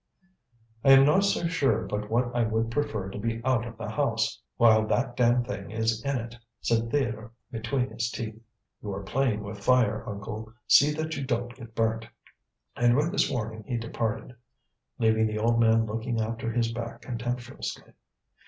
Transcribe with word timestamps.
"I 0.83 0.93
am 0.93 1.05
not 1.05 1.25
so 1.25 1.45
sure 1.47 1.83
but 1.85 2.09
what 2.09 2.35
I 2.35 2.41
would 2.41 2.71
prefer 2.71 3.11
to 3.11 3.19
be 3.19 3.39
out 3.45 3.67
of 3.67 3.77
the 3.77 3.87
house, 3.91 4.41
while 4.57 4.87
that 4.87 5.15
damned 5.15 5.45
thing 5.45 5.69
is 5.69 6.03
in 6.03 6.17
it," 6.17 6.35
said 6.59 6.89
Theodore 6.89 7.33
between 7.51 7.91
his 7.91 8.09
teeth. 8.09 8.41
"You 8.81 8.93
are 8.93 9.03
playing 9.03 9.43
with 9.43 9.63
fire, 9.63 10.03
uncle. 10.09 10.51
See 10.67 10.91
that 10.93 11.15
you 11.15 11.23
don't 11.23 11.53
get 11.55 11.75
burnt," 11.75 12.07
and 12.75 12.95
with 12.95 13.11
this 13.11 13.29
warning 13.29 13.63
he 13.67 13.77
departed, 13.77 14.33
leaving 14.97 15.27
the 15.27 15.37
old 15.37 15.59
man 15.59 15.85
looking 15.85 16.19
after 16.19 16.51
his 16.51 16.71
back 16.71 17.03
contemptuously. 17.03 17.93